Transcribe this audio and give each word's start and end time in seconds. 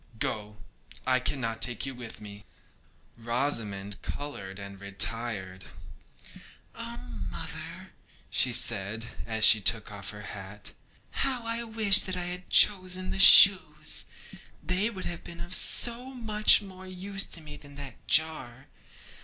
Go; 0.17 0.57
I 1.05 1.19
cannot 1.19 1.61
take 1.61 1.85
you 1.85 1.93
with 1.93 2.21
me.' 2.21 2.43
Rosamond 3.19 4.01
coloured 4.01 4.57
and 4.57 4.81
retired. 4.81 5.65
'Oh, 6.73 6.97
mother,' 7.29 7.91
said 8.31 9.03
she, 9.03 9.13
as 9.27 9.45
she 9.45 9.61
took 9.61 9.91
off 9.91 10.09
her 10.09 10.23
hat, 10.23 10.71
'how 11.11 11.43
I 11.45 11.63
wish 11.63 12.01
that 12.01 12.17
I 12.17 12.23
had 12.25 12.49
chosen 12.49 13.11
the 13.11 13.19
shoes! 13.19 14.05
They 14.63 14.89
would 14.89 15.05
have 15.05 15.23
been 15.23 15.39
of 15.39 15.53
so 15.53 16.15
much 16.15 16.63
more 16.63 16.87
use 16.87 17.27
to 17.27 17.39
me 17.41 17.55
than 17.55 17.75
that 17.75 18.07
jar. 18.07 18.69